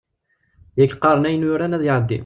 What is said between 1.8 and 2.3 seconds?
iɛeddi.